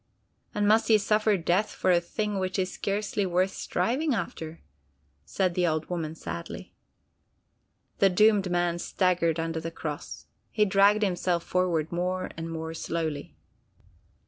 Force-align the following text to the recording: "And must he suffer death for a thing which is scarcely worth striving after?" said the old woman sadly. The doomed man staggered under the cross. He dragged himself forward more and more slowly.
"And 0.55 0.67
must 0.67 0.87
he 0.87 0.97
suffer 0.97 1.37
death 1.37 1.69
for 1.69 1.91
a 1.91 2.01
thing 2.01 2.39
which 2.39 2.57
is 2.57 2.73
scarcely 2.73 3.23
worth 3.23 3.51
striving 3.51 4.15
after?" 4.15 4.63
said 5.25 5.53
the 5.53 5.67
old 5.67 5.91
woman 5.91 6.15
sadly. 6.15 6.73
The 7.99 8.09
doomed 8.09 8.49
man 8.49 8.79
staggered 8.79 9.39
under 9.39 9.59
the 9.59 9.69
cross. 9.69 10.25
He 10.49 10.65
dragged 10.65 11.03
himself 11.03 11.43
forward 11.43 11.91
more 11.91 12.31
and 12.35 12.49
more 12.51 12.73
slowly. 12.73 13.35